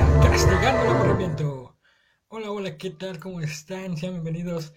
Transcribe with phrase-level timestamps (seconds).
[0.00, 1.76] Castigando el Aburrimiento.
[2.28, 3.18] Hola, hola, ¿qué tal?
[3.18, 3.98] ¿Cómo están?
[3.98, 4.72] Sean bienvenidos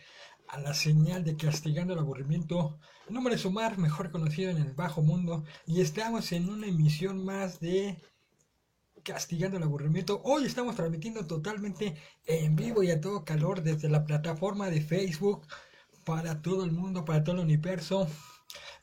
[0.49, 2.77] a la señal de Castigando el Aburrimiento.
[3.07, 7.23] Mi nombre es Omar, mejor conocido en el bajo mundo, y estamos en una emisión
[7.23, 8.01] más de
[9.03, 10.21] Castigando el Aburrimiento.
[10.25, 11.95] Hoy estamos transmitiendo totalmente
[12.25, 15.47] en vivo y a todo calor desde la plataforma de Facebook
[16.03, 18.09] para todo el mundo, para todo el universo.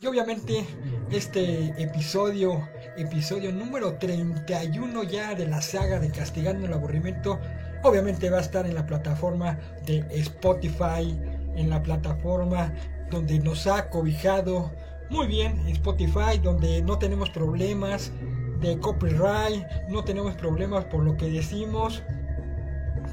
[0.01, 0.65] Y obviamente
[1.11, 2.67] este episodio,
[2.97, 7.39] episodio número 31 ya de la saga de Castigando el Aburrimiento,
[7.83, 11.19] obviamente va a estar en la plataforma de Spotify,
[11.55, 12.73] en la plataforma
[13.11, 14.71] donde nos ha cobijado
[15.11, 18.13] muy bien Spotify, donde no tenemos problemas
[18.61, 22.03] de copyright, no tenemos problemas por lo que decimos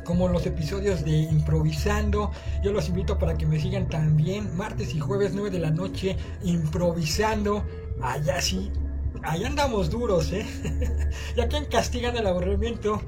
[0.07, 2.31] como los episodios de improvisando.
[2.63, 6.15] Yo los invito para que me sigan también martes y jueves 9 de la noche
[6.43, 7.65] improvisando.
[8.01, 8.71] Allá sí,
[9.21, 10.45] allá andamos duros, ¿eh?
[11.35, 13.01] y aquí en Castigan el aburrimiento,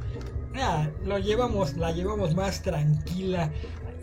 [1.05, 3.49] lo llevamos, la llevamos más tranquila.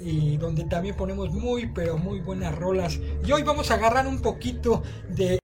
[0.00, 2.98] Y donde también ponemos muy pero muy buenas rolas.
[3.26, 5.38] Y hoy vamos a agarrar un poquito de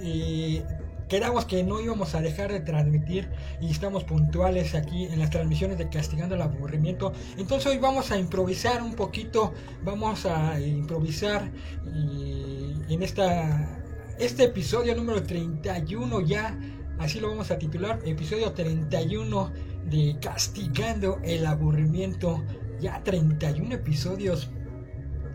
[0.00, 0.64] eh,
[1.12, 3.28] quedamos que no íbamos a dejar de transmitir
[3.60, 7.12] y estamos puntuales aquí en las transmisiones de Castigando el Aburrimiento.
[7.36, 9.52] Entonces hoy vamos a improvisar un poquito,
[9.84, 11.52] vamos a improvisar
[11.84, 13.78] en esta,
[14.18, 16.58] este episodio número 31 ya,
[16.98, 19.52] así lo vamos a titular, episodio 31
[19.90, 22.42] de Castigando el Aburrimiento.
[22.80, 24.50] Ya 31 episodios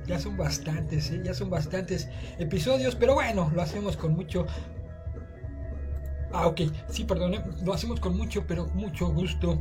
[0.08, 1.22] ya son bastantes, ¿eh?
[1.24, 4.48] ya son bastantes episodios, pero bueno, lo hacemos con mucho
[6.32, 9.60] Ah, ok, sí, perdón, lo hacemos con mucho, pero mucho gusto.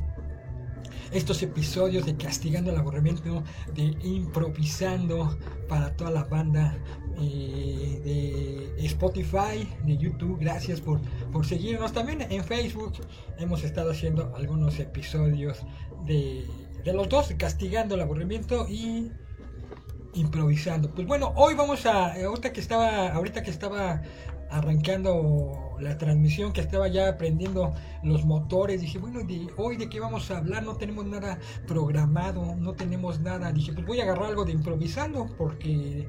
[1.12, 6.77] Estos episodios de Castigando el Aburrimiento, de Improvisando para toda la banda
[7.20, 10.39] eh, de Spotify, de YouTube.
[10.41, 11.00] Gracias por,
[11.31, 11.92] por seguirnos.
[11.92, 12.95] También en Facebook
[13.39, 15.64] hemos estado haciendo algunos episodios
[16.06, 16.45] de,
[16.84, 19.12] de los dos, Castigando el Aburrimiento y
[20.14, 20.91] improvisando.
[20.91, 24.02] Pues bueno, hoy vamos a ahorita que estaba ahorita que estaba
[24.51, 28.80] arrancando la transmisión, que estaba ya aprendiendo los motores.
[28.80, 33.20] Dije, bueno, de hoy de qué vamos a hablar, no tenemos nada programado, no tenemos
[33.20, 33.52] nada.
[33.52, 36.08] Dije, pues voy a agarrar algo de improvisando porque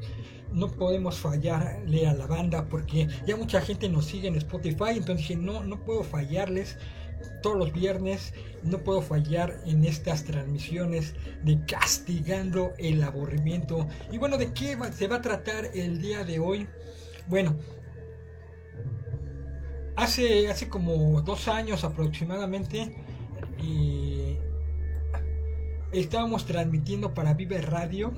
[0.52, 5.18] no podemos fallarle a la banda porque ya mucha gente nos sigue en Spotify, entonces
[5.18, 6.78] dije, no, no puedo fallarles
[7.42, 8.34] todos los viernes.
[8.64, 13.88] No puedo fallar en estas transmisiones de castigando el aburrimiento.
[14.12, 16.68] Y bueno, ¿de qué se va a tratar el día de hoy?
[17.28, 17.56] Bueno,
[19.98, 22.96] Hace, hace como dos años aproximadamente
[25.92, 28.14] estábamos transmitiendo para Vive Radio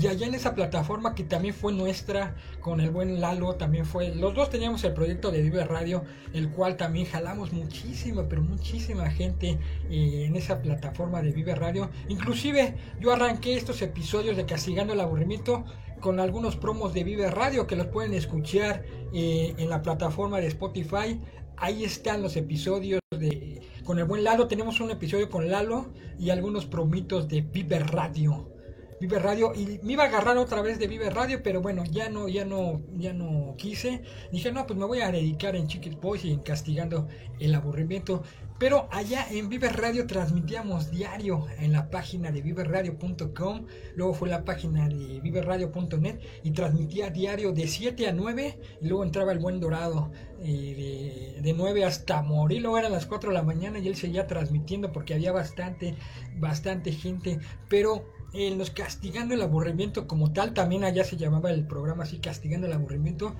[0.00, 4.14] y allá en esa plataforma que también fue nuestra con el buen Lalo también fue
[4.14, 9.10] los dos teníamos el proyecto de Vive Radio el cual también jalamos muchísima pero muchísima
[9.10, 9.58] gente
[9.90, 11.90] eh, en esa plataforma de Vive Radio.
[12.08, 15.64] Inclusive yo arranqué estos episodios de Castigando el aburrimiento
[16.02, 20.48] con algunos promos de Vive Radio que los pueden escuchar eh, en la plataforma de
[20.48, 21.18] Spotify.
[21.56, 24.48] Ahí están los episodios de con el buen Lalo.
[24.48, 25.86] Tenemos un episodio con Lalo
[26.18, 28.51] y algunos promitos de Vive Radio.
[29.02, 32.08] Vive Radio y me iba a agarrar otra vez de Vive Radio, pero bueno, ya
[32.08, 34.00] no, ya no, ya no quise.
[34.30, 37.08] Dije, no, pues me voy a dedicar en Chiquit Boys y en Castigando
[37.40, 38.22] el Aburrimiento.
[38.60, 44.44] Pero allá en Vive Radio transmitíamos diario en la página de viveradio.com, luego fue la
[44.44, 49.58] página de viveradio.net y transmitía diario de 7 a 9 y luego entraba el buen
[49.58, 50.12] dorado
[50.44, 53.96] eh, de, de 9 hasta morir, luego eran las 4 de la mañana y él
[53.96, 55.96] seguía transmitiendo porque había bastante,
[56.36, 61.66] bastante gente, pero en los Castigando el Aburrimiento como tal, también allá se llamaba el
[61.66, 63.34] programa así, Castigando el Aburrimiento,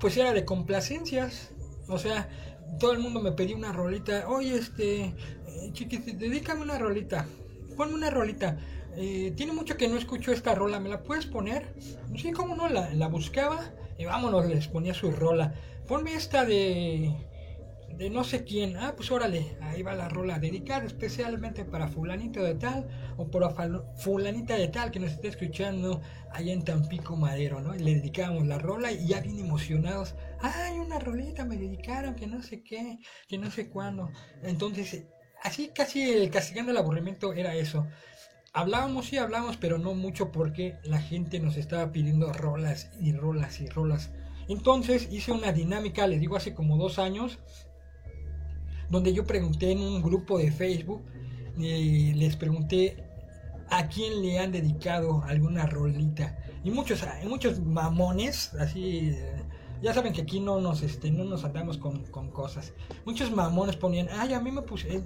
[0.00, 1.52] pues era de complacencias,
[1.88, 2.28] o sea,
[2.78, 5.14] todo el mundo me pedía una rolita, oye, este, eh,
[5.72, 7.26] chiquis, dedícame una rolita,
[7.76, 8.58] ponme una rolita.
[8.96, 11.74] Eh, tiene mucho que no escucho esta rola, ¿me la puedes poner?
[12.16, 15.54] Sí, cómo no, la, la buscaba y vámonos, les ponía su rola.
[15.88, 17.12] Ponme esta de
[17.96, 18.76] de no sé quién.
[18.76, 23.50] Ah, pues órale, ahí va la rola dedicada especialmente para fulanito de tal o para
[23.96, 26.02] fulanita de tal que nos esté escuchando
[26.32, 27.74] allá en Tampico Madero, ¿no?
[27.74, 30.14] Y le dedicamos la rola y ya bien emocionados.
[30.40, 32.98] Ay, una rolita me dedicaron, que no sé qué,
[33.28, 34.10] que no sé cuándo.
[34.42, 35.04] Entonces,
[35.42, 37.86] así casi el castigando el aburrimiento era eso.
[38.52, 43.60] Hablábamos y hablábamos, pero no mucho porque la gente nos estaba pidiendo rolas y rolas
[43.60, 44.12] y rolas.
[44.48, 47.38] Entonces hice una dinámica, les digo, hace como dos años,
[48.94, 51.02] donde yo pregunté en un grupo de Facebook,
[51.58, 53.04] eh, les pregunté
[53.68, 56.38] a quién le han dedicado alguna rolita.
[56.64, 59.14] Y muchos, muchos mamones, así,
[59.82, 62.72] ya saben que aquí no nos, este, no nos andamos con, cosas.
[63.04, 65.02] Muchos mamones ponían, ay, a mí me puse,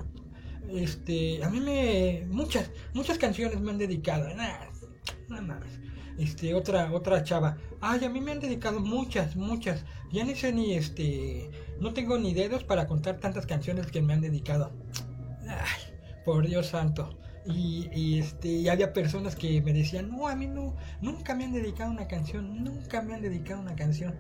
[0.71, 4.71] este, a mí me, muchas, muchas canciones me han dedicado, nada
[5.43, 5.65] más.
[6.19, 10.53] Este, otra, otra chava, ay, a mí me han dedicado muchas, muchas, ya ni sé
[10.53, 11.49] ni, este,
[11.81, 14.73] no tengo ni dedos para contar tantas canciones que me han dedicado.
[15.47, 15.95] Ay,
[16.25, 17.17] por Dios santo.
[17.47, 21.45] Y, y, este y había personas que me decían no a mí no nunca me
[21.45, 24.15] han dedicado una canción nunca me han dedicado una canción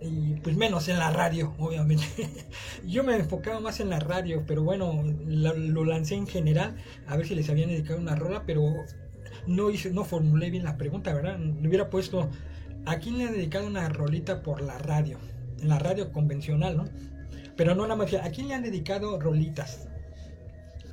[0.00, 2.06] y pues menos en la radio obviamente
[2.86, 7.26] yo me enfocaba más en la radio pero bueno lo, lancé en general a ver
[7.26, 8.62] si les habían dedicado una rola pero
[9.46, 12.30] no hice no formulé bien la pregunta verdad le hubiera puesto
[12.86, 15.18] a quién le ha dedicado una rolita por la radio
[15.60, 16.84] en la radio convencional no
[17.56, 19.88] pero no nada más a quién le han dedicado rolitas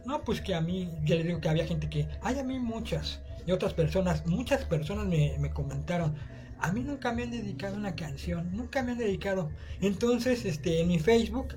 [0.10, 2.58] no, pues que a mí, ya le digo que había gente que, hay a mí
[2.58, 3.22] muchas.
[3.46, 6.16] Y otras personas, muchas personas me, me comentaron,
[6.60, 9.52] a mí nunca me han dedicado una canción, nunca me han dedicado.
[9.82, 11.50] Entonces, este, en mi Facebook,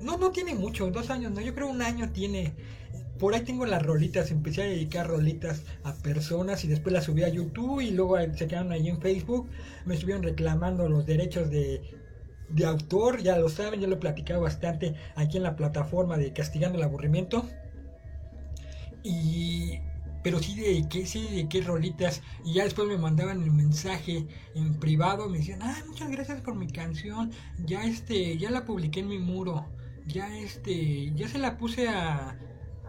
[0.00, 2.54] no, no tiene mucho, dos años, no, yo creo un año tiene.
[3.18, 7.22] Por ahí tengo las rolitas, empecé a dedicar rolitas a personas y después las subí
[7.22, 9.48] a YouTube y luego se quedaron ahí en Facebook.
[9.84, 11.80] Me estuvieron reclamando los derechos de
[12.48, 16.32] de autor, ya lo saben, yo lo he platicado bastante aquí en la plataforma de
[16.32, 17.48] Castigando el Aburrimiento.
[19.02, 19.80] Y
[20.22, 22.20] pero sí de qué, sí de rolitas.
[22.44, 24.26] Y ya después me mandaban el mensaje
[24.56, 27.30] en privado, me decían, ah, muchas gracias por mi canción,
[27.64, 29.66] ya este, ya la publiqué en mi muro,
[30.06, 32.36] ya este, ya se la puse a,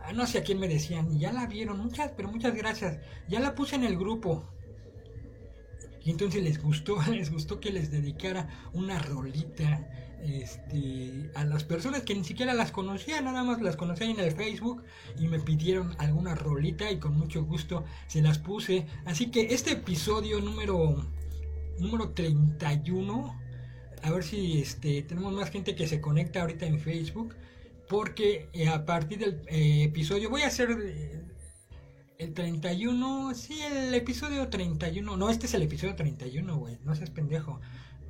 [0.07, 3.41] a no sé a quién me decían, ya la vieron, muchas, pero muchas gracias, ya
[3.41, 4.47] la puse en el grupo.
[6.05, 9.85] Y entonces les gustó, les gustó que les dedicara una rolita
[10.23, 14.31] este, a las personas que ni siquiera las conocía, nada más las conocía en el
[14.31, 14.83] Facebook
[15.19, 18.85] y me pidieron alguna rolita y con mucho gusto se las puse.
[19.03, 21.05] Así que este episodio número,
[21.79, 23.37] número 31,
[24.03, 27.35] a ver si este, tenemos más gente que se conecta ahorita en Facebook,
[27.89, 30.71] porque eh, a partir del eh, episodio voy a hacer...
[30.71, 31.23] Eh,
[32.19, 35.17] el 31, sí, el episodio 31.
[35.17, 36.79] No, este es el episodio 31, güey.
[36.83, 37.59] No seas pendejo.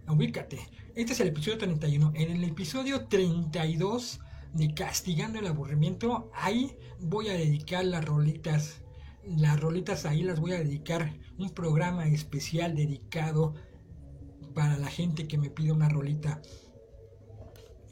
[0.07, 0.59] Ubícate.
[0.95, 2.13] Este es el episodio 31.
[2.15, 4.21] En el episodio 32
[4.53, 8.81] de Castigando el Aburrimiento, ahí voy a dedicar las rolitas.
[9.25, 11.13] Las rolitas ahí las voy a dedicar.
[11.37, 13.55] Un programa especial dedicado
[14.55, 16.41] para la gente que me pide una rolita.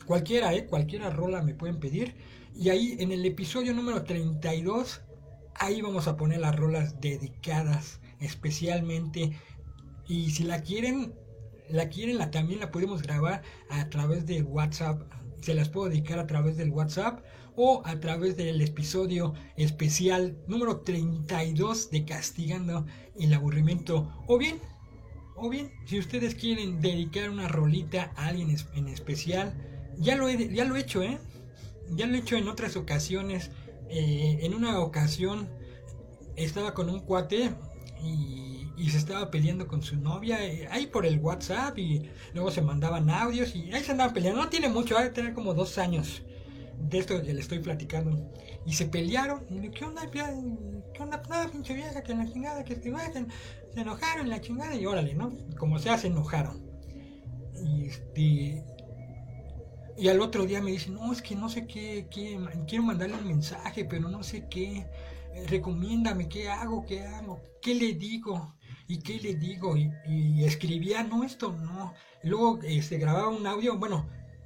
[0.06, 0.66] Cualquiera, ¿eh?
[0.66, 2.16] Cualquiera rola me pueden pedir.
[2.56, 5.02] Y ahí en el episodio número 32
[5.57, 9.38] Ahí vamos a poner las rolas dedicadas especialmente.
[10.06, 11.13] Y si la quieren,
[11.69, 15.02] la quieren, la, también la podemos grabar a través de WhatsApp.
[15.42, 17.24] Se las puedo dedicar a través del WhatsApp
[17.56, 22.86] o a través del episodio especial número 32 de Castigando
[23.18, 24.12] el Aburrimiento.
[24.28, 24.60] O bien,
[25.38, 29.54] o bien, si ustedes quieren dedicar una rolita a alguien en especial,
[29.97, 31.18] ya lo he, ya lo he hecho, ¿eh?
[31.92, 33.51] Ya lo he hecho en otras ocasiones
[33.89, 35.47] eh, en una ocasión
[36.36, 37.51] estaba con un cuate
[38.03, 38.44] y,
[38.89, 43.09] se estaba peleando con su novia eh, ahí por el WhatsApp y luego se mandaban
[43.09, 44.42] audios y ahí se andaban peleando.
[44.42, 46.21] No tiene mucho, va a tener como dos años
[46.80, 48.31] de esto que le estoy platicando.
[48.65, 49.44] Y se pelearon.
[49.50, 50.09] Y ¿qué onda?
[50.12, 51.21] ¿Qué onda?
[51.30, 54.75] No, pinche vieja, que la chingada, que se, se enojaron, la chingada.
[54.75, 55.33] Y órale, ¿no?
[55.57, 56.63] Como sea, se enojaron.
[57.63, 58.63] Y este
[59.98, 62.08] y al otro día me dice, no, es que no sé qué,
[62.68, 64.86] quiero mandarle un mensaje, pero no sé qué,
[65.34, 68.56] eh, recomiéndame, qué hago, qué hago, qué le digo,
[68.88, 71.94] y qué le digo, y, escribía, no, esto no.
[72.24, 74.06] luego este, grababa un audio, bueno,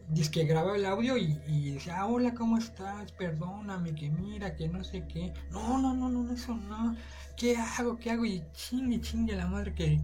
[0.10, 3.12] dice que grababa el audio y, y, decía, hola, ¿cómo estás?
[3.14, 5.34] Perdóname, que mira, que no sé qué.
[5.52, 6.96] No, no, no, no, eso no.
[7.38, 7.98] ¿Qué hago?
[7.98, 8.26] ¿Qué hago?
[8.26, 10.02] Y chingue, chingue la madre que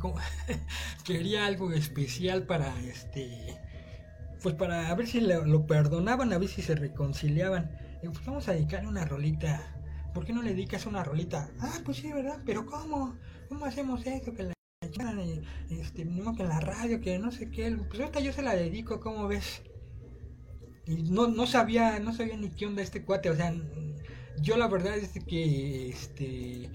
[1.04, 3.58] quería algo especial para este
[4.46, 7.72] pues para ver si lo, perdonaban, a ver si se reconciliaban.
[8.04, 9.60] pues vamos a dedicarle una rolita.
[10.14, 11.50] ¿Por qué no le dedicas una rolita?
[11.60, 12.38] Ah, pues sí, ¿verdad?
[12.46, 13.18] Pero ¿cómo?
[13.50, 14.36] ¿Cómo hacemos eso?
[14.36, 14.54] Que la
[15.72, 17.76] este, que en la radio, que no sé qué.
[17.90, 19.64] Pues ahorita yo se la dedico, ¿cómo ves?
[20.86, 23.52] Y no, no sabía, no sabía ni qué onda este cuate, o sea,
[24.42, 26.70] yo la verdad es que este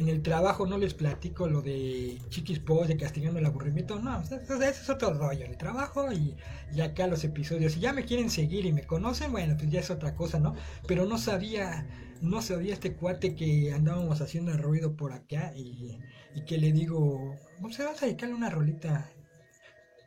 [0.00, 4.22] en el trabajo no les platico lo de Chiquis Post, de Castigando el Aburrimiento, no,
[4.22, 6.36] eso, es otro rollo, el trabajo y,
[6.74, 7.72] y, acá los episodios.
[7.74, 10.54] Si ya me quieren seguir y me conocen, bueno, pues ya es otra cosa, ¿no?
[10.86, 11.86] Pero no sabía,
[12.22, 15.98] no sabía este cuate que andábamos haciendo ruido por acá y,
[16.46, 19.10] que le digo, ¿cómo se vas a dedicarle una rolita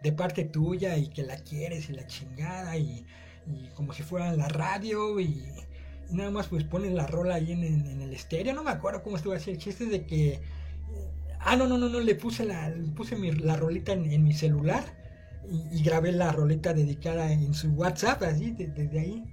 [0.01, 3.05] de parte tuya y que la quieres y la chingada y,
[3.45, 5.45] y como si fuera la radio y
[6.12, 7.63] nada más pues ponen la rola ahí en,
[8.01, 10.41] el estéreo, no me acuerdo cómo estuvo así, el chiste es de que...
[11.39, 14.86] Ah, no, no, no, no, le puse la, puse mi, la rolita en, mi celular
[15.72, 19.24] y, grabé la roleta dedicada en su WhatsApp, así, desde ahí.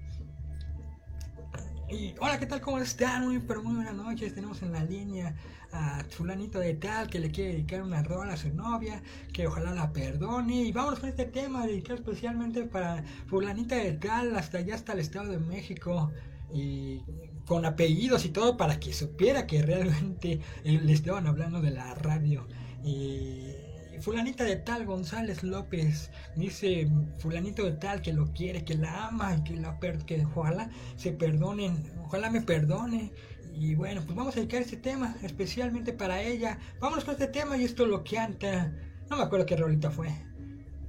[1.92, 2.60] Y hola, ¿qué tal?
[2.60, 3.26] ¿Cómo están?
[3.26, 4.32] Muy, pero muy buenas noches.
[4.32, 5.34] Tenemos en la línea
[5.72, 9.72] a fulanito de tal que le quiere dedicar una rola a su novia, que ojalá
[9.72, 10.62] la perdone.
[10.62, 15.00] Y vamos con este tema dedicado especialmente para fulanita de tal, hasta allá hasta el
[15.00, 16.12] Estado de México.
[16.52, 17.02] Y
[17.46, 22.46] con apellidos y todo para que supiera que realmente le estaban hablando de la radio.
[22.84, 23.54] Y
[24.00, 26.88] fulanita de tal, González López, dice
[27.18, 31.90] fulanito de tal que lo quiere, que la ama, que, la que ojalá se perdonen,
[32.04, 33.12] ojalá me perdone.
[33.52, 36.58] Y bueno, pues vamos a dedicar este tema especialmente para ella.
[36.80, 38.72] Vamos con este tema y esto lo canta.
[39.10, 40.08] No me acuerdo qué rolita fue.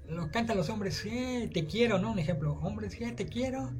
[0.07, 2.11] Lo cantan los hombres G, te quiero, ¿no?
[2.11, 3.71] Un ejemplo, hombres G, te quiero.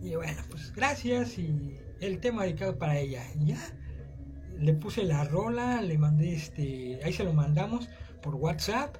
[0.00, 3.22] Y bueno, pues gracias y el tema dedicado para ella.
[3.44, 3.58] Ya
[4.58, 7.88] le puse la rola, le mandé este, ahí se lo mandamos
[8.22, 8.96] por WhatsApp.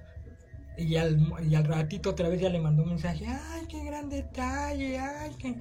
[0.76, 4.08] Y al, y al ratito otra vez ya le mandó un mensaje, ay, qué gran
[4.08, 5.58] detalle, ay, que,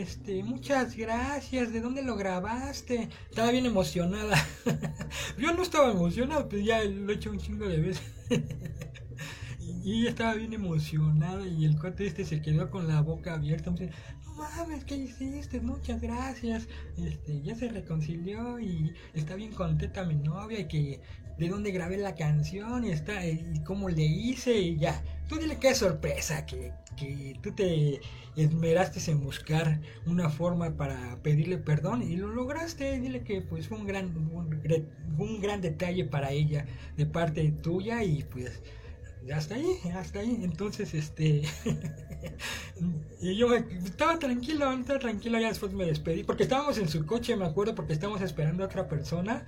[0.00, 3.08] este, muchas gracias, ¿de dónde lo grabaste?
[3.28, 4.36] Estaba bien emocionada.
[5.38, 8.04] Yo no estaba emocionado, pues ya lo he hecho un chingo de veces.
[9.58, 13.74] y ella estaba bien emocionada y el cuate este se quedó con la boca abierta.
[14.36, 15.60] Mames, ¿qué hiciste?
[15.60, 16.68] Muchas gracias.
[16.96, 21.00] Este, ya se reconcilió y está bien contenta mi novia y que
[21.38, 25.02] de dónde grabé la canción y, está, y cómo le hice y ya.
[25.28, 28.00] Tú dile qué sorpresa, que, que tú te
[28.36, 33.00] esmeraste en buscar una forma para pedirle perdón y lo lograste.
[33.00, 38.22] Dile que pues fue un gran, un, gran detalle para ella de parte tuya y
[38.24, 38.62] pues
[39.32, 40.40] hasta ahí, hasta ahí.
[40.42, 41.42] Entonces, este.
[43.20, 45.38] y yo estaba tranquilo, estaba tranquilo.
[45.38, 46.24] Ya después me despedí.
[46.24, 49.46] Porque estábamos en su coche, me acuerdo, porque estábamos esperando a otra persona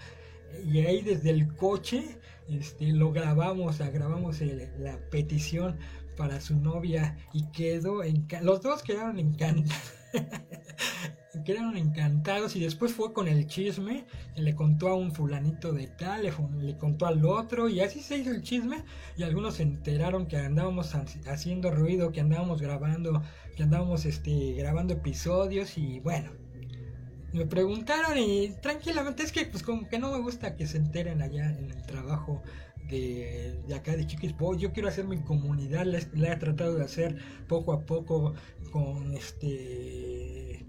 [0.65, 2.19] y ahí desde el coche
[2.49, 4.41] este, lo grabamos, grabamos
[4.79, 5.79] la petición
[6.17, 8.01] para su novia y quedó
[8.43, 9.93] los dos quedaron encantados
[11.45, 16.25] quedaron encantados y después fue con el chisme le contó a un fulanito de tal
[16.61, 18.85] le, contó al otro y así se hizo el chisme
[19.17, 20.95] y algunos se enteraron que andábamos
[21.27, 23.23] haciendo ruido que andábamos grabando
[23.57, 26.31] que andábamos este grabando episodios y bueno
[27.33, 31.23] me preguntaron y tranquilamente es que pues como que no me gusta que se enteren
[31.23, 32.43] allá en el trabajo
[32.89, 34.59] de, acá de Chiquis Boy.
[34.59, 37.17] Yo quiero hacer mi comunidad, la, he tratado de hacer
[37.49, 38.35] poco a poco
[38.71, 40.66] con este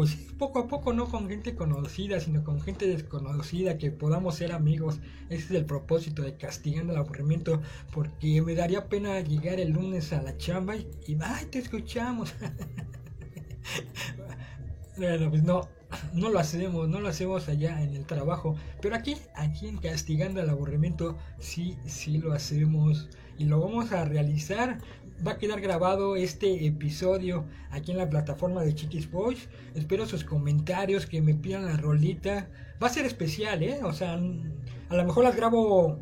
[0.00, 4.52] pues poco a poco no con gente conocida, sino con gente desconocida, que podamos ser
[4.52, 4.98] amigos.
[5.28, 7.60] Ese es el propósito de castigando el aburrimiento,
[7.92, 12.32] porque me daría pena llegar el lunes a la chamba y, y ay, te escuchamos.
[14.96, 15.68] bueno, pues no,
[16.14, 20.40] no lo hacemos, no lo hacemos allá en el trabajo, pero aquí, aquí en Castigando
[20.40, 24.78] el Aburrimiento, sí, sí lo hacemos y lo vamos a realizar.
[25.26, 29.48] Va a quedar grabado este episodio aquí en la plataforma de Chiquis Boys.
[29.74, 32.48] Espero sus comentarios, que me pidan la rolita.
[32.82, 33.80] Va a ser especial, ¿eh?
[33.82, 35.98] O sea, a lo mejor las grabo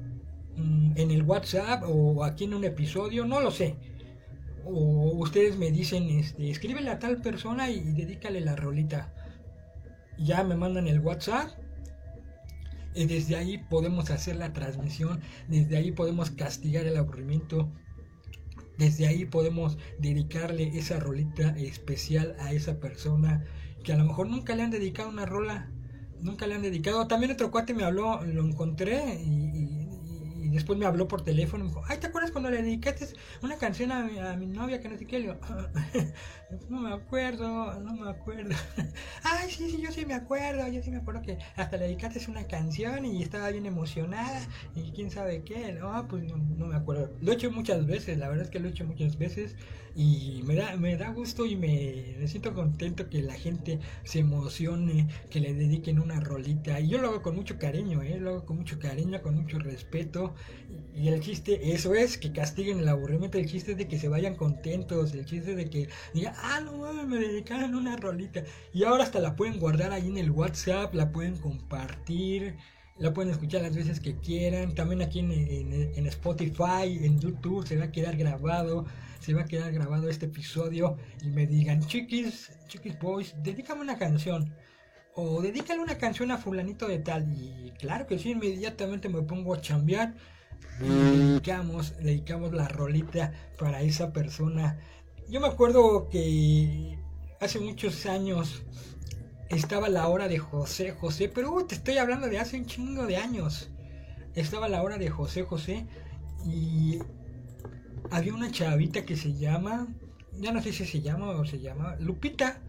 [0.57, 3.77] mm, en el WhatsApp o aquí en un episodio, no lo sé.
[4.65, 9.13] O ustedes me dicen, este, escríbele a tal persona y dedícale la rolita
[10.19, 11.51] ya me mandan el WhatsApp.
[12.95, 17.71] Y desde ahí podemos hacer la transmisión, desde ahí podemos castigar el aburrimiento,
[18.79, 23.45] desde ahí podemos dedicarle esa rolita especial a esa persona
[23.85, 25.71] que a lo mejor nunca le han dedicado una rola,
[26.21, 27.07] nunca le han dedicado.
[27.07, 29.78] También otro cuate me habló, lo encontré y y
[30.59, 33.07] después me habló por teléfono me dijo, ay, ¿te acuerdas cuando le dedicaste
[33.43, 35.19] una canción a mi, a mi novia que no sé qué?
[35.19, 35.39] Le digo,
[36.69, 38.55] no me acuerdo, no me acuerdo.
[39.23, 42.19] ay, sí, sí, yo sí me acuerdo, yo sí me acuerdo que hasta le dedicaste
[42.29, 44.41] una canción y estaba bien emocionada
[44.75, 45.73] y quién sabe qué.
[45.73, 47.11] No, pues no, no me acuerdo.
[47.21, 49.57] Lo he hecho muchas veces, la verdad es que lo he hecho muchas veces
[49.95, 54.21] y me da, me da gusto y me, me siento contento que la gente se
[54.21, 56.79] emocione, que le dediquen una rolita.
[56.81, 58.19] Y yo lo hago con mucho cariño, ¿eh?
[58.19, 60.35] lo hago con mucho cariño, con mucho respeto.
[60.95, 63.39] Y el chiste, eso es, que castiguen el aburrimiento.
[63.39, 65.15] El chiste es de que se vayan contentos.
[65.15, 68.43] El chiste de que digan, ah, no mames, me dedicaron una rolita.
[68.73, 72.57] Y ahora hasta la pueden guardar ahí en el WhatsApp, la pueden compartir.
[72.99, 74.75] La pueden escuchar las veces que quieran.
[74.75, 78.87] También aquí en, en Spotify, en YouTube, se va a quedar grabado.
[79.21, 80.97] Se va a quedar grabado este episodio.
[81.23, 84.53] Y me digan, chiquis, chiquis boys, dedícame una canción
[85.21, 87.27] o dedícale una canción a fulanito de tal.
[87.33, 90.15] Y claro que sí, inmediatamente me pongo a chambear.
[90.81, 94.79] Y dedicamos, dedicamos la rolita para esa persona.
[95.29, 96.99] Yo me acuerdo que
[97.41, 98.63] hace muchos años
[99.49, 103.07] estaba la hora de José José, pero uh, te estoy hablando de hace un chingo
[103.07, 103.71] de años.
[104.35, 105.87] Estaba la hora de José José
[106.47, 106.99] y
[108.11, 109.89] había una chavita que se llama,
[110.35, 112.61] ya no sé si se llama o se llama, Lupita.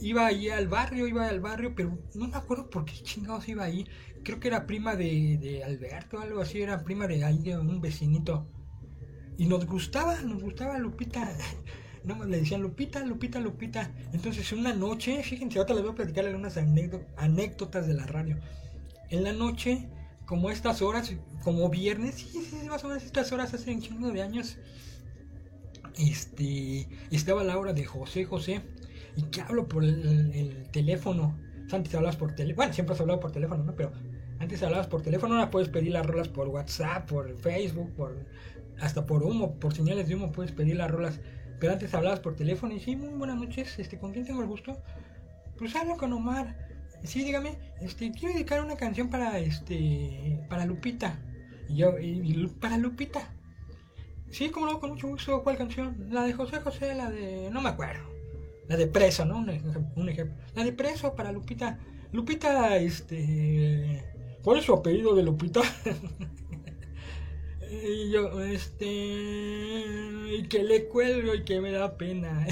[0.00, 3.64] Iba ahí al barrio, iba al barrio, pero no me acuerdo por qué chingados iba
[3.64, 3.86] ahí.
[4.24, 7.80] Creo que era prima de, de Alberto, algo así, era prima de ahí de un
[7.80, 8.48] vecinito.
[9.38, 11.36] Y nos gustaba, nos gustaba Lupita.
[12.04, 13.92] No, le decían Lupita, Lupita, Lupita.
[14.12, 18.38] Entonces una noche, fíjense, ahora les voy a platicar algunas anécdotas de la radio.
[19.10, 19.90] En la noche,
[20.24, 21.12] como estas horas,
[21.42, 24.58] como viernes, sí, sí, más o menos estas horas hace un chingo de años,
[25.98, 28.62] este, estaba la hora de José José,
[29.18, 31.36] y que hablo por el, teléfono.
[31.72, 33.74] antes hablabas por teléfono, bueno, siempre has hablado por teléfono, ¿no?
[33.74, 33.92] Pero
[34.38, 38.24] antes hablabas por teléfono, ahora puedes pedir las rolas por WhatsApp, por Facebook, por
[38.80, 41.20] hasta por humo, por señales de humo puedes pedir las rolas.
[41.58, 44.46] Pero antes hablabas por teléfono y sí, muy buenas noches, este, ¿con quién tengo el
[44.46, 44.80] gusto?
[45.58, 46.56] Pues hablo con Omar.
[47.02, 51.18] Sí, dígame, este, quiero dedicar una canción para, este, para Lupita.
[51.68, 53.34] Y yo, y, para Lupita.
[54.30, 56.06] Sí, como no, con mucho gusto, ¿cuál canción?
[56.10, 58.17] La de José José, la de, no me acuerdo.
[58.68, 59.38] La de Preso, ¿no?
[59.38, 59.50] Un,
[59.96, 60.36] un ejemplo.
[60.54, 61.78] La de Preso para Lupita.
[62.12, 64.04] Lupita, este,
[64.42, 65.62] ¿cuál es su apellido de Lupita?
[67.70, 68.86] Y yo, este.
[68.86, 72.46] Y que le cuelgo y que me da pena.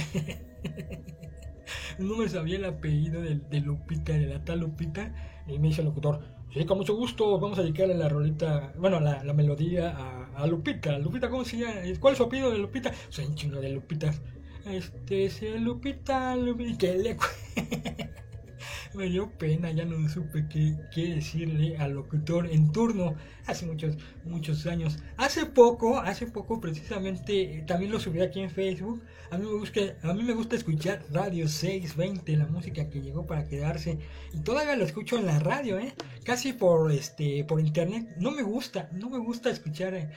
[1.98, 5.14] no me sabía el apellido de, Lupita, de la tal Lupita.
[5.46, 6.20] Y me dice el locutor:
[6.52, 10.46] Sí, con mucho gusto, vamos a dedicarle la rolita, bueno, la, la melodía a, a,
[10.46, 10.98] Lupita.
[10.98, 11.80] Lupita, ¿cómo se llama?
[11.98, 12.92] ¿Cuál es su apellido de Lupita?
[13.08, 14.20] Soy un chingo de Lupitas.
[14.66, 17.16] Este, es Lupita, Lupita, y que le
[18.94, 23.14] me dio pena, ya no supe qué, qué, decirle al locutor en turno
[23.46, 24.98] hace muchos, muchos años.
[25.18, 29.02] Hace poco, hace poco precisamente, también lo subí aquí en Facebook.
[29.30, 33.26] A mí me gusta, a mí me gusta escuchar Radio 620, la música que llegó
[33.26, 33.98] para quedarse.
[34.32, 35.94] Y todavía lo escucho en la radio, ¿eh?
[36.24, 38.16] Casi por, este, por internet.
[38.18, 40.10] No me gusta, no me gusta escuchar eh,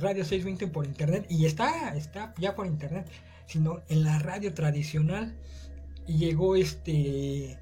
[0.00, 1.26] Radio 620 por internet.
[1.28, 3.06] Y está, está ya por internet,
[3.46, 5.36] sino en la radio tradicional.
[6.06, 7.58] Y llegó este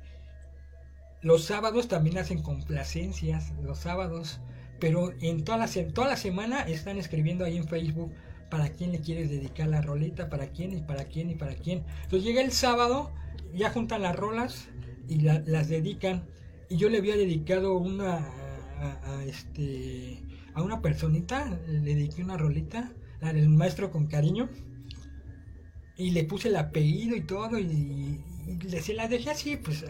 [1.24, 4.40] los sábados también hacen complacencias, los sábados,
[4.78, 8.12] pero en toda la, toda la semana están escribiendo ahí en Facebook
[8.50, 11.82] para quién le quieres dedicar la rolita, para quién y para quién y para quién.
[12.02, 13.10] Entonces llega el sábado,
[13.54, 14.68] ya juntan las rolas
[15.08, 16.26] y las dedican.
[16.68, 18.28] Y yo le había dedicado una
[18.78, 22.92] a, este a una personita, le dediqué una rolita,
[23.22, 24.50] la del maestro con cariño.
[25.96, 29.84] Y le puse el apellido y todo, y, y se la dejé así, pues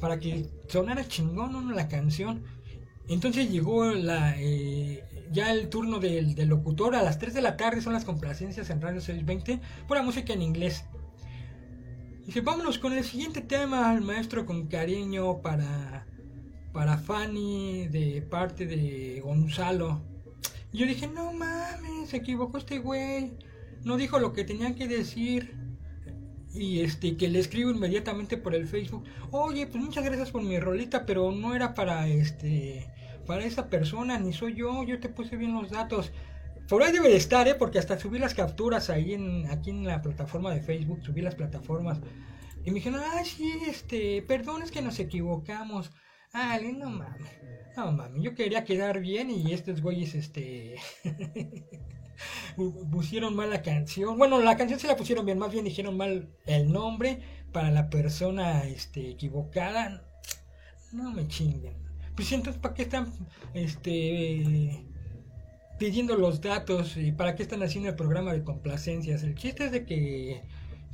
[0.00, 2.42] para que sonara chingón la canción.
[3.08, 6.94] Entonces llegó la, eh, ya el turno del, locutor.
[6.94, 9.60] A las 3 de la tarde son las complacencias en Radio 620.
[9.86, 10.84] Pura música en inglés.
[12.26, 16.06] Dice, vámonos con el siguiente tema, al maestro con cariño para,
[16.74, 20.02] para Fanny de parte de Gonzalo.
[20.70, 23.32] Yo dije, no mames, se equivocó este güey.
[23.84, 25.56] No dijo lo que tenía que decir
[26.54, 30.58] y este que le escribo inmediatamente por el Facebook, oye, pues muchas gracias por mi
[30.58, 32.90] rolita, pero no era para este
[33.26, 36.12] para esa persona, ni soy yo, yo te puse bien los datos.
[36.66, 37.54] Por ahí debe de estar, ¿eh?
[37.54, 41.34] porque hasta subí las capturas ahí en, aquí en la plataforma de Facebook, subí las
[41.34, 42.00] plataformas.
[42.64, 45.90] Y me dijeron, ah, sí, este, perdón, es que nos equivocamos.
[46.32, 47.38] Ah, no mames,
[47.76, 50.76] no mames, yo quería quedar bien y estos güeyes, este...
[52.90, 54.18] pusieron mal la canción.
[54.18, 57.20] Bueno, la canción se la pusieron bien, más bien dijeron mal el nombre
[57.52, 60.02] para la persona este, equivocada.
[60.92, 61.74] No me chinguen.
[62.14, 63.12] Pues entonces, ¿para qué están
[63.54, 64.84] este,
[65.78, 69.22] pidiendo los datos y para qué están haciendo el programa de complacencias?
[69.22, 70.42] El chiste es de que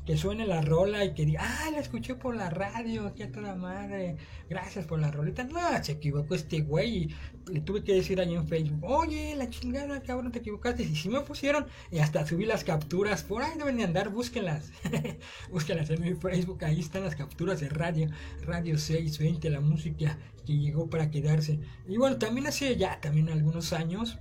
[0.05, 3.33] que suene la rola y que diga, ah, la escuché por la radio, aquí a
[3.33, 4.17] toda madre,
[4.51, 5.45] gracias por la rolita.
[5.45, 7.14] No, se equivocó este güey y
[7.53, 10.83] le tuve que decir ahí en Facebook, oye, la chingada, cabrón, te equivocaste.
[10.83, 14.73] Y si me pusieron, y hasta subí las capturas, por ahí deben de andar, búsquenlas,
[15.51, 18.11] búsquenlas en mi Facebook, ahí están las capturas de radio,
[18.43, 21.61] Radio 620, la música que llegó para quedarse.
[21.88, 24.19] Y bueno, también hace ya, también algunos años,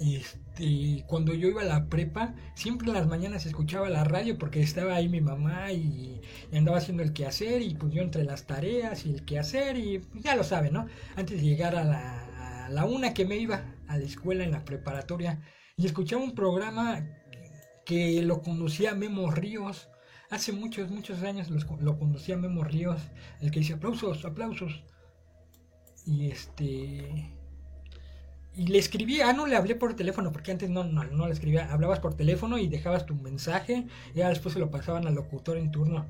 [0.00, 4.60] este, cuando yo iba a la prepa, siempre en las mañanas escuchaba la radio porque
[4.60, 6.20] estaba ahí mi mamá y,
[6.52, 10.24] andaba haciendo el quehacer y pues yo entre las tareas y el quehacer y pues,
[10.24, 10.86] ya lo saben, ¿no?
[11.16, 14.64] Antes de llegar a la, la una que me iba a la escuela en la
[14.64, 15.42] preparatoria
[15.76, 17.06] y escuchaba un programa
[17.84, 19.88] que lo conducía Memo Ríos.
[20.30, 23.02] Hace muchos, muchos años lo, conducía Memo Ríos,
[23.40, 24.84] el que dice aplausos, aplausos.
[26.06, 27.34] Y este
[28.54, 31.32] y le escribí, ah, no le hablé por teléfono, porque antes no, no, no le
[31.32, 35.14] escribía, hablabas por teléfono y dejabas tu mensaje, y ya después se lo pasaban al
[35.14, 36.06] locutor en turno.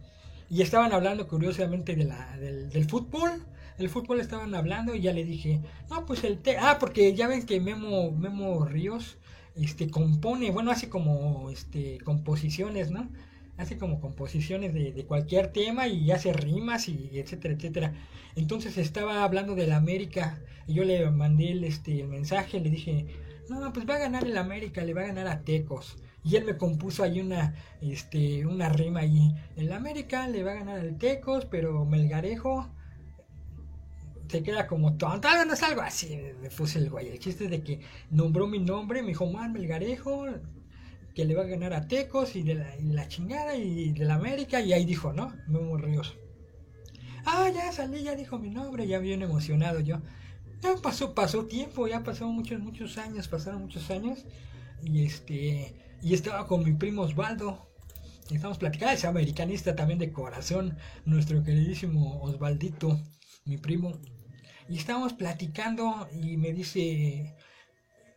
[0.49, 3.45] Y estaban hablando curiosamente de la, del, del fútbol,
[3.79, 7.29] el fútbol estaban hablando y ya le dije, no, pues el té, ah, porque ya
[7.29, 9.17] ven que Memo, Memo Ríos
[9.57, 13.09] este compone, bueno, hace como este composiciones, ¿no?
[13.61, 17.95] Hace como composiciones de, de cualquier tema y hace rimas y etcétera, etcétera.
[18.35, 22.71] Entonces estaba hablando de la América y yo le mandé el, este, el mensaje, le
[22.71, 23.07] dije,
[23.49, 25.97] no, pues va a ganar el América, le va a ganar a Tecos.
[26.23, 29.35] Y él me compuso ahí una, este, una rima ahí.
[29.57, 32.69] El América le va a ganar al Tecos, pero Melgarejo
[34.29, 35.29] se queda como tonto.
[35.29, 37.09] Ah, no es algo así, me puse el güey.
[37.09, 40.27] El chiste es de que nombró mi nombre, me dijo Juan Melgarejo,
[41.15, 44.61] que le va a ganar a Tecos y de la, chingada y de la América.
[44.61, 45.35] Y ahí dijo, ¿no?
[45.49, 46.17] Memo Ríos.
[47.27, 50.01] Ah, ya salí, ya dijo mi nombre, ya bien emocionado yo.
[50.63, 54.25] Ya pasó, pasó tiempo, ya pasaron muchos, muchos años, pasaron muchos años.
[54.83, 57.67] Y este, y estaba con mi primo Osvaldo.
[58.31, 63.01] Y estamos platicando, es americanista también de corazón, nuestro queridísimo Osvaldito,
[63.45, 63.99] mi primo.
[64.69, 67.35] Y estábamos platicando y me dice,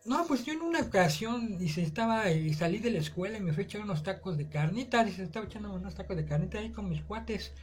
[0.06, 3.54] no, pues yo en una ocasión, dice, estaba, y salí de la escuela y me
[3.54, 6.72] fui a echar unos tacos de carnita, dice, estaba echando unos tacos de carnita ahí
[6.72, 7.54] con mis cuates.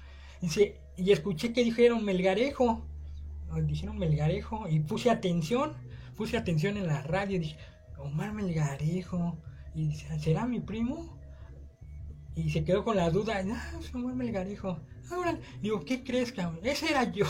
[0.40, 2.83] Dice, y escuché que dijeron melgarejo,
[3.64, 5.74] dijeron melgarejo, y puse atención,
[6.16, 7.59] puse atención en la radio, dije,
[7.98, 9.37] Omar Melgarejo,
[9.74, 11.18] y dice, ¿será mi primo?
[12.35, 14.81] Y se quedó con la duda, no, es Omar Melgarejo.
[15.11, 16.61] Ahora, digo, ¿qué crees, cabrón?
[16.62, 17.26] Ese era yo.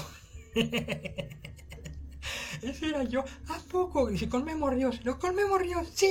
[2.63, 3.25] ese era yo.
[3.49, 4.09] ¿A poco?
[4.09, 5.05] Dice, con Memo Ríos.
[5.05, 5.89] ¿Lo con Memo Ríos?
[5.95, 6.07] Sí,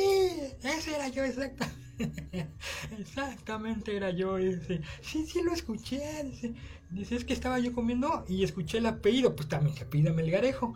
[0.63, 1.79] ese era yo, exactamente.
[2.97, 4.81] Exactamente era yo ese.
[5.01, 6.23] Sí, sí lo escuché.
[6.23, 6.53] Dice,
[6.89, 9.35] dice, es que estaba yo comiendo y escuché el apellido.
[9.35, 10.75] Pues también se pide Melgarejo.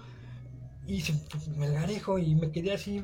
[0.86, 2.20] Y dice, pues, Melgarejo.
[2.20, 3.02] Y me quedé así.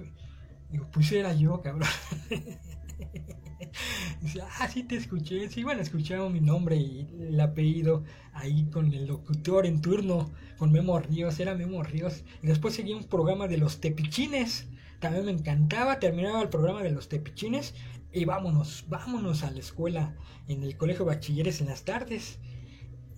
[0.69, 1.89] Digo, pues era yo, cabrón.
[4.59, 5.49] Ah, sí te escuché.
[5.49, 10.71] Sí, bueno, escucharon mi nombre y el apellido ahí con el locutor en turno, con
[10.71, 12.23] Memo Ríos, era Memo Ríos.
[12.41, 14.67] Y después seguía un programa de los tepichines.
[14.99, 17.73] También me encantaba, terminaba el programa de los tepichines
[18.11, 20.15] y vámonos, vámonos a la escuela
[20.47, 22.39] en el colegio bachilleres en las tardes.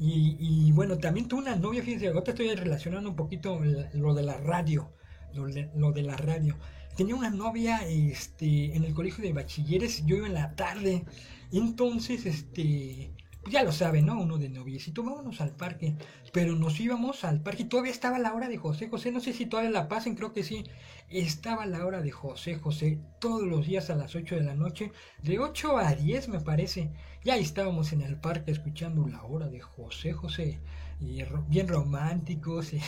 [0.03, 3.59] Y, bueno, también tuve una novia, fíjense, ahorita estoy relacionando un poquito
[3.93, 4.91] lo de la radio,
[5.31, 6.57] lo de la radio
[6.95, 11.05] tenía una novia este, en el colegio de bachilleres, yo iba en la tarde,
[11.51, 14.19] entonces, este, pues ya lo sabe, ¿no?
[14.21, 15.95] Uno de noviecito, vámonos al parque,
[16.31, 19.33] pero nos íbamos al parque y todavía estaba la hora de José José, no sé
[19.33, 20.63] si todavía la pasen, creo que sí,
[21.09, 24.91] estaba la hora de José José todos los días a las 8 de la noche,
[25.23, 26.91] de 8 a 10 me parece,
[27.23, 30.59] ya estábamos en el parque escuchando la hora de José José,
[30.99, 32.79] y bien románticos, y,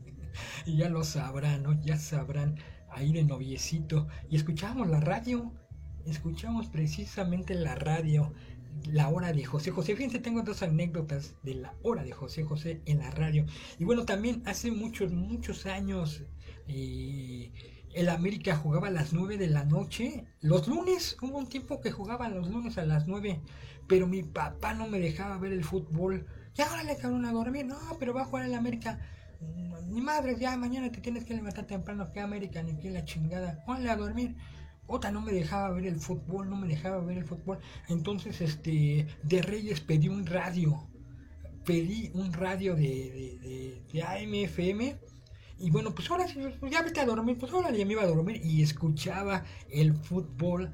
[0.66, 1.80] y ya lo sabrán, ¿no?
[1.80, 2.56] Ya sabrán
[2.96, 5.52] ahí de noviecito y escuchábamos la radio,
[6.06, 8.32] escuchamos precisamente la radio,
[8.86, 9.94] la hora de José José.
[9.94, 13.44] Fíjense, tengo dos anécdotas de la hora de José José en la radio.
[13.78, 16.22] Y bueno, también hace muchos, muchos años
[16.68, 17.52] eh,
[17.92, 20.24] el América jugaba a las 9 de la noche.
[20.40, 23.42] Los lunes, hubo un tiempo que jugaba los lunes a las 9,
[23.86, 26.26] pero mi papá no me dejaba ver el fútbol.
[26.54, 27.66] Ya ahora le cabrón a dormir.
[27.66, 28.98] No, pero va a jugar el América
[29.40, 33.64] ni madre, ya mañana te tienes que levantar temprano que América, ni que la chingada.
[33.64, 34.36] Ponle a dormir.
[34.86, 37.58] Otra no me dejaba ver el fútbol, no me dejaba ver el fútbol.
[37.88, 40.88] Entonces, este, de Reyes pedí un radio.
[41.64, 42.82] Pedí un radio de,
[43.42, 44.96] de, de, AMFM.
[45.58, 46.26] Y bueno, pues ahora
[46.60, 49.94] pues ya vete a dormir, pues ahora ya me iba a dormir y escuchaba el
[49.94, 50.70] fútbol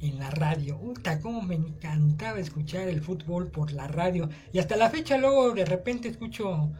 [0.00, 0.78] en la radio.
[0.78, 4.30] Puta, cómo me encantaba escuchar el fútbol por la radio.
[4.52, 6.72] Y hasta la fecha luego de repente escucho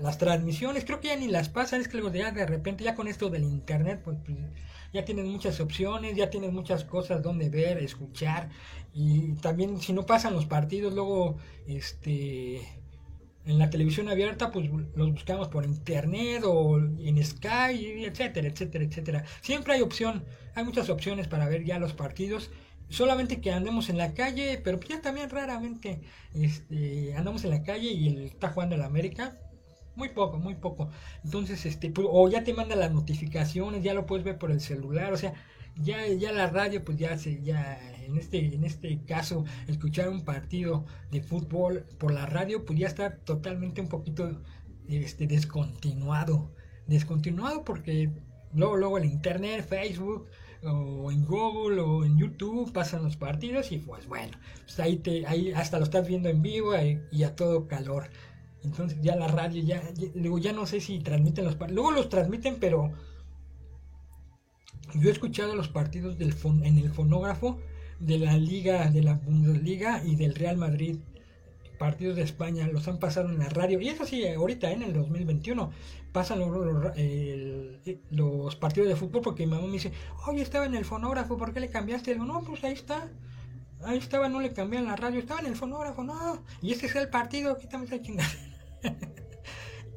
[0.00, 2.94] las transmisiones, creo que ya ni las pasan, es que luego ya de repente, ya
[2.94, 4.36] con esto del internet, pues, pues,
[4.92, 8.50] ya tienes muchas opciones, ya tienes muchas cosas donde ver, escuchar,
[8.94, 12.60] y también si no pasan los partidos, luego, este,
[13.46, 19.24] en la televisión abierta, pues los buscamos por internet o en Sky, etcétera, etcétera, etcétera.
[19.40, 22.50] Siempre hay opción, hay muchas opciones para ver ya los partidos
[22.88, 26.00] solamente que andemos en la calle, pero ya también raramente
[26.34, 29.38] este, andamos en la calle y él está jugando en la América,
[29.96, 30.90] muy poco, muy poco.
[31.24, 34.60] Entonces, este, pues, o ya te manda las notificaciones, ya lo puedes ver por el
[34.60, 35.34] celular, o sea,
[35.76, 40.24] ya, ya la radio, pues ya se, ya en este, en este caso, escuchar un
[40.24, 44.40] partido de fútbol por la radio, pues ya está totalmente un poquito
[44.88, 46.52] este, descontinuado.
[46.86, 48.10] Descontinuado porque
[48.54, 50.28] luego, luego en internet, Facebook,
[50.62, 55.26] o en Google o en YouTube pasan los partidos y pues bueno, pues ahí, te,
[55.26, 56.72] ahí hasta lo estás viendo en vivo
[57.12, 58.08] y a todo calor.
[58.66, 59.82] Entonces ya la radio, ya,
[60.14, 61.76] luego ya no sé si transmiten los partidos.
[61.76, 62.92] Luego los transmiten, pero
[64.94, 67.58] yo he escuchado los partidos del en el fonógrafo
[68.00, 70.98] de la Liga, de la Bundesliga y del Real Madrid
[71.76, 73.80] partidos de España los han pasado en la radio.
[73.80, 75.70] Y eso sí, ahorita en el 2021
[76.12, 76.40] pasan
[78.10, 79.92] los, partidos de fútbol porque mi mamá me dice,
[80.26, 82.12] oye, estaba en el fonógrafo, ¿por qué le cambiaste?
[82.14, 83.08] digo, no, pues ahí está.
[83.84, 86.42] Ahí estaba, no le cambié la radio, estaba en el fonógrafo, no.
[86.62, 88.30] Y este es el partido, quítame esa chingada.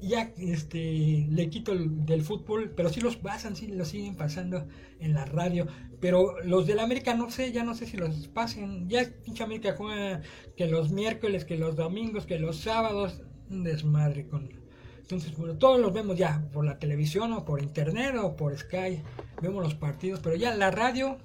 [0.02, 4.68] ya este le quito el, del fútbol, pero sí los pasan, sí los siguen pasando
[5.00, 5.68] en la radio.
[6.00, 8.88] Pero los del América no sé, ya no sé si los pasen.
[8.88, 10.22] Ya pinche América juega
[10.56, 13.22] que los miércoles, que los domingos, que los sábados.
[13.50, 14.50] Un desmadre con.
[15.00, 19.02] Entonces, bueno, todos los vemos ya por la televisión o por internet o por Sky.
[19.42, 21.18] Vemos los partidos, pero ya la radio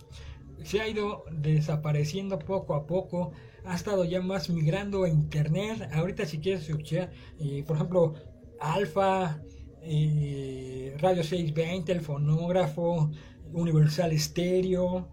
[0.64, 3.32] se ha ido desapareciendo poco a poco.
[3.64, 5.88] Ha estado ya más migrando a internet.
[5.92, 8.14] Ahorita si quieres escuchar, eh, por ejemplo,
[8.60, 9.40] Alfa,
[9.82, 13.10] eh, Radio 620, el fonógrafo,
[13.52, 15.08] Universal Stereo.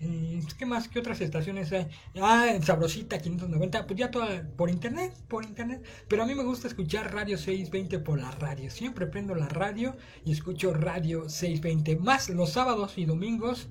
[0.00, 0.88] Mm, ¿Qué más?
[0.88, 1.88] ¿Qué otras estaciones hay?
[2.20, 3.86] Ah, Sabrosita 590.
[3.86, 5.84] Pues ya toda por internet, por internet.
[6.08, 8.70] Pero a mí me gusta escuchar Radio 620 por la radio.
[8.70, 11.96] Siempre prendo la radio y escucho Radio 620.
[11.96, 13.68] Más los sábados y domingos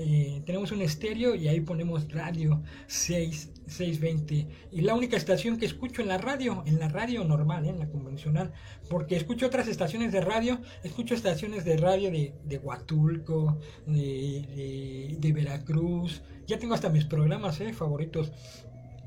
[0.00, 4.46] eh, tenemos un estéreo y ahí ponemos radio 6, 620.
[4.70, 7.88] Y la única estación que escucho en la radio, en la radio normal, en la
[7.88, 8.52] convencional,
[8.88, 15.32] porque escucho otras estaciones de radio, escucho estaciones de radio de, de Huatulco, de, de,
[15.32, 18.30] Veracruz, ya tengo hasta mis programas eh, favoritos.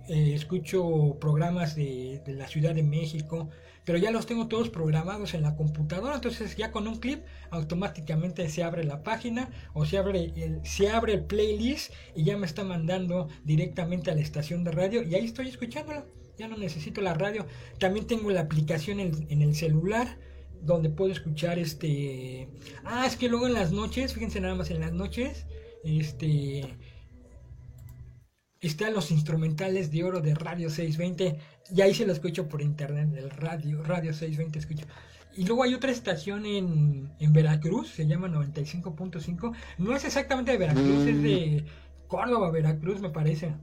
[0.10, 3.50] Eh, escucho programas de, de la Ciudad de México,
[3.86, 8.48] pero ya los tengo todos programados en la computadora, entonces ya con un clip automáticamente
[8.50, 12.46] se abre la página o se abre el, se abre el playlist y ya me
[12.46, 16.06] está mandando directamente a la estación de radio y ahí estoy escuchándola,
[16.38, 17.46] ya no necesito la radio,
[17.80, 20.18] también tengo la aplicación en, en el celular
[20.62, 22.48] donde puedo escuchar este
[22.84, 25.48] ah es que luego en las noches fíjense nada más en las noches
[25.84, 26.78] este
[28.60, 33.10] están los instrumentales de oro de Radio 620 y ahí se lo escucho por internet,
[33.16, 34.86] el radio, Radio 620 escucho.
[35.34, 39.56] Y luego hay otra estación en, en Veracruz, se llama 95.5.
[39.78, 41.66] No es exactamente de Veracruz, es de
[42.08, 43.56] Córdoba, Veracruz me parece.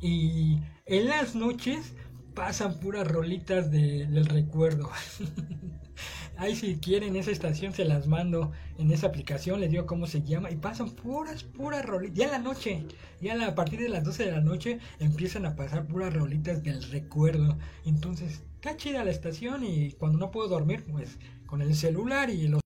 [0.00, 1.94] Y en las noches
[2.34, 4.90] pasan puras rolitas de, del recuerdo.
[6.36, 10.22] Ahí si quieren esa estación se las mando en esa aplicación, les digo cómo se
[10.22, 12.16] llama y pasan puras, puras rolitas.
[12.16, 12.84] Ya en la noche,
[13.20, 16.82] ya a partir de las 12 de la noche empiezan a pasar puras rolitas del
[16.90, 17.58] recuerdo.
[17.84, 22.48] Entonces, está chida la estación y cuando no puedo dormir, pues con el celular y
[22.48, 22.60] los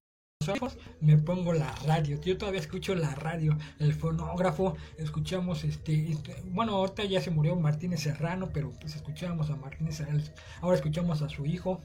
[0.99, 2.19] me pongo la radio.
[2.21, 7.55] Yo todavía escucho la radio, el fonógrafo, escuchamos este, este bueno, ahorita ya se murió
[7.55, 10.21] Martínez Serrano, pero pues escuchábamos a Martínez Serrano,
[10.61, 11.81] ahora escuchamos a su hijo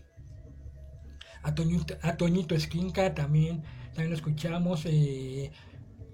[1.43, 1.55] a
[2.17, 5.51] Toñito, Esquinca también, también lo escuchamos, eh,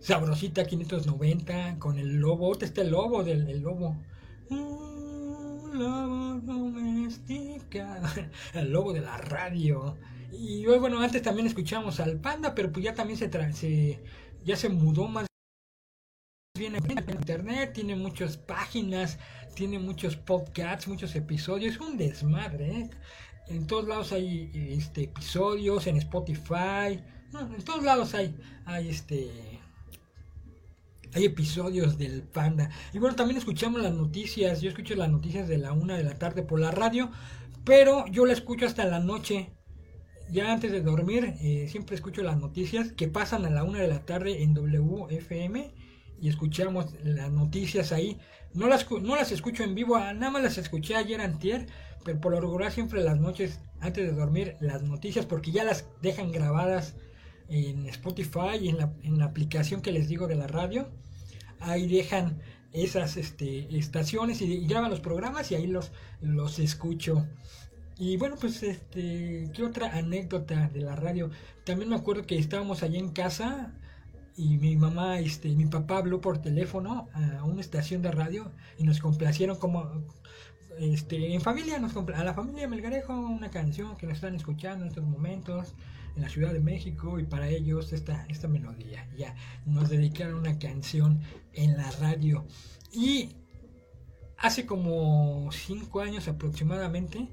[0.00, 3.96] Sabrosita 590 con el lobo, este lobo del el lobo.
[4.50, 8.02] lobo doméstica,
[8.54, 9.96] el lobo de la radio.
[10.30, 14.02] Y bueno, antes también escuchamos al panda, pero pues ya también se, se
[14.44, 15.26] ya se mudó más
[16.56, 19.18] bien en internet, tiene muchas páginas,
[19.54, 22.90] tiene muchos podcasts, muchos episodios, es un desmadre, ¿eh?
[23.48, 27.02] En todos lados hay este episodios en Spotify
[27.33, 29.61] en todos lados hay hay este
[31.12, 32.70] hay episodios del panda.
[32.92, 36.14] Y bueno también escuchamos las noticias yo escucho las noticias de la una de la
[36.14, 37.11] tarde por la radio
[37.64, 39.50] pero yo la escucho hasta la noche.
[40.30, 43.88] Ya antes de dormir eh, siempre escucho las noticias que pasan a la una de
[43.88, 45.74] la tarde en WFM
[46.20, 48.18] y escuchamos las noticias ahí.
[48.54, 51.66] No las no las escucho en vivo nada más las escuché ayer antier
[52.04, 55.86] pero por lo regular siempre las noches antes de dormir las noticias porque ya las
[56.02, 56.94] dejan grabadas
[57.48, 60.88] en Spotify y en la, en la aplicación que les digo de la radio.
[61.60, 62.40] Ahí dejan
[62.72, 67.26] esas este, estaciones y, graban los programas y ahí los, los escucho.
[67.96, 71.30] Y bueno, pues este, ¿qué otra anécdota de la radio?
[71.64, 73.72] También me acuerdo que estábamos allí en casa
[74.36, 78.82] y mi mamá, este, mi papá habló por teléfono a una estación de radio y
[78.82, 80.04] nos complacieron como
[80.78, 84.88] este, en familia nos a la familia Melgarejo una canción que nos están escuchando en
[84.88, 85.74] estos momentos
[86.16, 89.08] en la Ciudad de México y para ellos esta, esta melodía.
[89.16, 89.34] Ya
[89.66, 91.20] nos dedicaron una canción
[91.52, 92.46] en la radio.
[92.92, 93.37] Y
[94.38, 97.30] hace como cinco años aproximadamente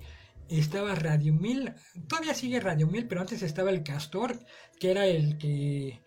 [0.50, 1.74] estaba Radio Mil,
[2.08, 4.38] todavía sigue Radio Mil, pero antes estaba el Castor,
[4.80, 6.02] que era el que,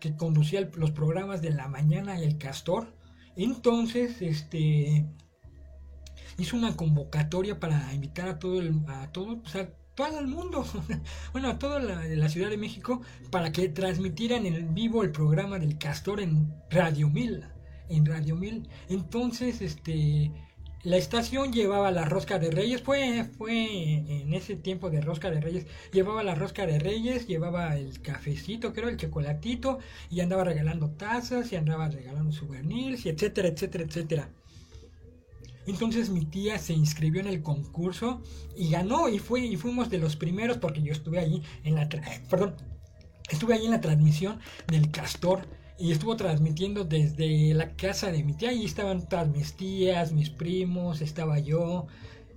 [0.00, 2.94] que conducía los programas de la mañana, el Castor.
[3.36, 5.06] Entonces, este,
[6.42, 9.40] hizo una convocatoria para invitar a todo el, a todo,
[9.94, 10.64] todo el mundo,
[11.32, 13.00] bueno, a toda la, Ciudad de México,
[13.30, 17.44] para que transmitieran en vivo el programa del Castor en Radio Mil,
[17.88, 18.68] en Radio Mil.
[18.88, 20.32] Entonces, este,
[20.82, 25.40] la estación llevaba la rosca de reyes, fue, fue en ese tiempo de rosca de
[25.40, 29.78] reyes, llevaba la rosca de reyes, llevaba el cafecito, creo, el chocolatito,
[30.10, 34.30] y andaba regalando tazas, y andaba regalando souvenirs, y etcétera, etcétera, etcétera.
[35.66, 38.22] Entonces mi tía se inscribió en el concurso
[38.56, 41.88] y ganó y fue y fuimos de los primeros porque yo estuve allí en la
[42.28, 42.54] perdón,
[43.30, 45.46] estuve allí en la transmisión del castor
[45.78, 50.30] y estuvo transmitiendo desde la casa de mi tía y estaban todas mis tías, mis
[50.30, 51.86] primos, estaba yo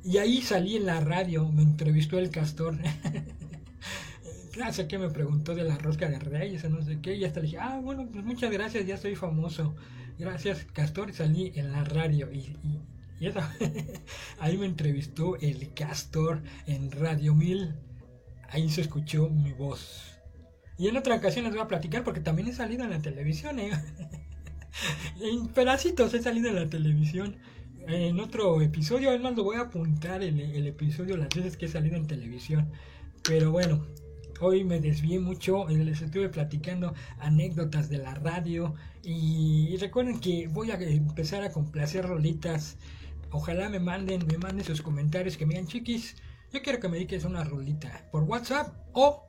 [0.03, 2.77] y ahí salí en la radio, me entrevistó el castor.
[4.71, 7.39] sé que me preguntó de la rosca de reyes o no sé qué, y hasta
[7.39, 9.75] le dije, ah, bueno, pues muchas gracias, ya soy famoso.
[10.17, 12.79] Gracias, Castor, salí en la radio y, y
[13.21, 13.39] eso,
[14.39, 17.75] ahí me entrevistó el Castor en Radio 1000.
[18.49, 20.19] Ahí se escuchó mi voz.
[20.77, 23.59] Y en otra ocasión les voy a platicar porque también he salido en la televisión,
[23.59, 23.71] ¿eh?
[25.21, 27.37] en pedacitos he salido en la televisión.
[27.87, 31.69] En otro episodio, además lo voy a apuntar el, el episodio las veces que he
[31.69, 32.71] salido en televisión.
[33.23, 33.85] Pero bueno,
[34.41, 40.71] hoy me desvié mucho, les estuve platicando anécdotas de la radio y recuerden que voy
[40.71, 42.77] a empezar a complacer rolitas
[43.31, 46.15] Ojalá me manden, me manden sus comentarios que me digan, chiquis,
[46.51, 49.25] yo quiero que me dediques una rolita por WhatsApp o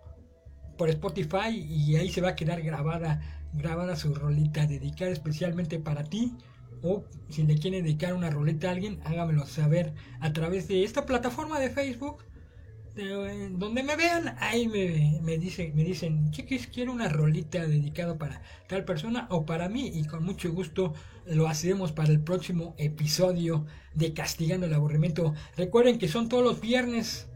[0.77, 3.21] por Spotify y ahí se va a quedar grabada,
[3.53, 6.37] grabada su rolita dedicada especialmente para ti.
[6.83, 11.07] O si le quieren dedicar una rolita a alguien, hágamelo saber a través de esta
[11.07, 12.23] plataforma de Facebook
[12.97, 18.41] donde me vean, ahí me, me, dicen, me dicen, chiquis, quiero una rolita dedicada para
[18.69, 20.95] tal persona o para mí y con mucho gusto
[21.27, 25.35] lo hacemos para el próximo episodio de Castigando el Aburrimiento.
[25.59, 27.29] Recuerden que son todos los viernes.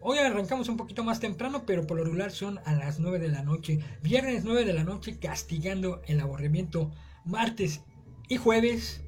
[0.00, 3.28] Hoy arrancamos un poquito más temprano, pero por lo regular son a las 9 de
[3.28, 3.80] la noche.
[4.02, 6.92] Viernes 9 de la noche, Castigando el Aburrimiento.
[7.24, 7.80] Martes
[8.28, 9.02] y jueves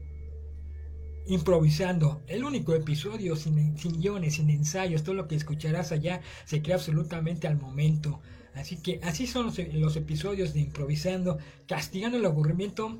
[1.31, 2.23] improvisando.
[2.27, 6.77] El único episodio sin, sin guiones, sin ensayos, todo lo que escucharás allá se crea
[6.77, 8.21] absolutamente al momento.
[8.55, 11.39] Así que así son los, episodios de improvisando.
[11.67, 12.99] Castigando el aburrimiento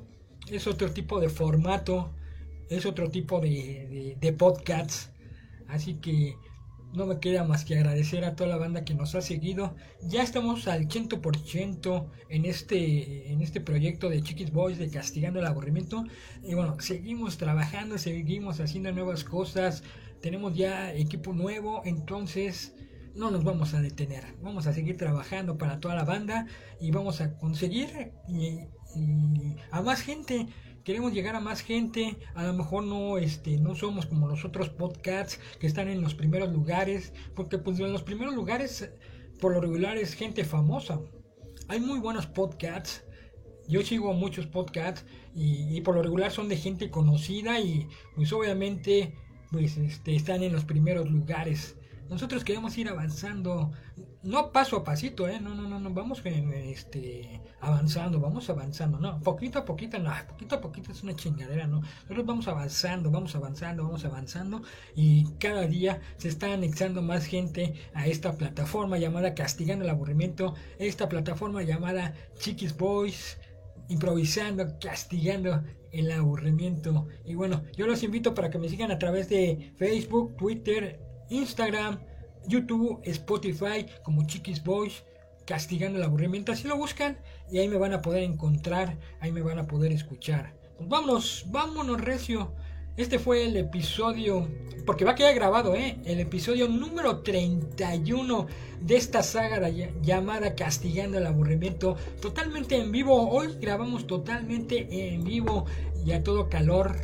[0.49, 2.11] es otro tipo de formato,
[2.69, 4.87] es otro tipo de, de, de.
[5.67, 6.35] Así que
[6.93, 9.75] no me queda más que agradecer a toda la banda que nos ha seguido.
[10.01, 15.45] Ya estamos al 100% en este, en este proyecto de Chiquis Boys de Castigando el
[15.45, 16.03] Aburrimiento.
[16.43, 19.83] Y bueno, seguimos trabajando, seguimos haciendo nuevas cosas.
[20.21, 22.73] Tenemos ya equipo nuevo, entonces
[23.15, 24.23] no nos vamos a detener.
[24.41, 26.47] Vamos a seguir trabajando para toda la banda
[26.79, 28.11] y vamos a conseguir
[29.71, 30.47] a más gente
[30.83, 34.69] queremos llegar a más gente, a lo mejor no, este, no somos como los otros
[34.69, 38.91] podcasts que están en los primeros lugares, porque pues en los primeros lugares
[39.39, 41.01] por lo regular es gente famosa.
[41.67, 43.03] Hay muy buenos podcasts,
[43.67, 49.15] yo sigo muchos podcasts y, por lo regular son de gente conocida y pues obviamente
[49.51, 51.77] pues este, están en los primeros lugares.
[52.09, 53.71] Nosotros queremos ir avanzando,
[54.23, 55.39] no paso a pasito, ¿eh?
[55.39, 60.55] No, no, no, no, vamos este, avanzando, vamos avanzando, no, poquito a poquito, no, poquito
[60.55, 61.81] a poquito es una chingadera, ¿no?
[61.81, 64.61] Nosotros vamos avanzando, vamos avanzando, vamos avanzando
[64.95, 70.53] y cada día se está anexando más gente a esta plataforma llamada Castigando el Aburrimiento,
[70.77, 73.39] esta plataforma llamada Chiquis Boys,
[73.89, 77.07] improvisando, castigando el aburrimiento.
[77.25, 81.99] Y bueno, yo los invito para que me sigan a través de Facebook, Twitter, Instagram,
[82.47, 85.03] YouTube, Spotify, como Chiquis Boys,
[85.45, 86.51] castigando el aburrimiento.
[86.51, 87.17] Así lo buscan
[87.51, 90.53] y ahí me van a poder encontrar, ahí me van a poder escuchar.
[90.77, 92.53] Pues vámonos, vámonos, Recio.
[92.97, 94.47] Este fue el episodio,
[94.85, 95.97] porque va a quedar grabado, ¿eh?
[96.05, 98.47] El episodio número 31
[98.81, 99.69] de esta saga
[100.01, 101.95] llamada Castigando el Aburrimiento.
[102.21, 103.29] Totalmente en vivo.
[103.29, 105.65] Hoy grabamos totalmente en vivo
[106.05, 106.95] y a todo calor.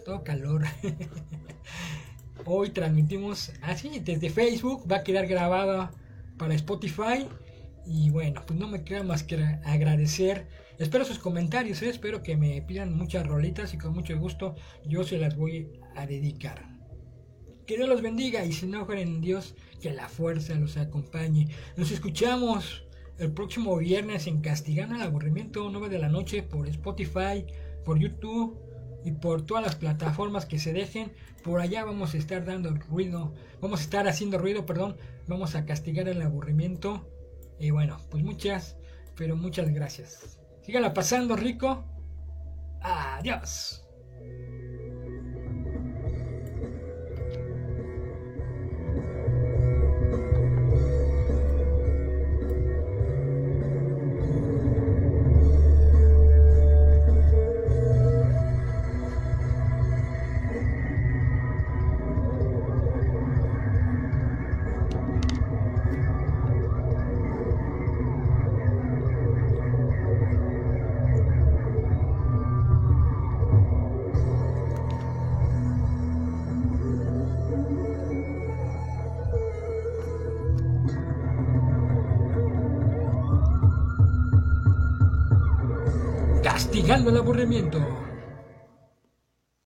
[0.00, 0.64] A todo calor.
[2.44, 5.92] Hoy transmitimos así desde Facebook, va a quedar grabada
[6.38, 7.28] para Spotify.
[7.86, 10.48] Y bueno, pues no me queda más que agradecer.
[10.78, 11.88] Espero sus comentarios, ¿eh?
[11.88, 16.06] espero que me pidan muchas rolitas y con mucho gusto yo se las voy a
[16.06, 16.68] dedicar.
[17.66, 21.48] Que Dios los bendiga y si no en Dios, que la fuerza los acompañe.
[21.76, 22.84] Nos escuchamos
[23.18, 27.46] el próximo viernes en Castigando el Aburrimiento, 9 de la noche por Spotify,
[27.84, 28.71] por YouTube
[29.04, 31.12] y por todas las plataformas que se dejen.
[31.42, 34.96] Por allá vamos a estar dando ruido, vamos a estar haciendo ruido, perdón,
[35.26, 37.08] vamos a castigar el aburrimiento.
[37.58, 38.76] Y bueno, pues muchas,
[39.16, 40.38] pero muchas gracias.
[40.62, 41.84] Sígala pasando rico.
[42.80, 43.81] Adiós.
[87.10, 88.01] El aburrimiento.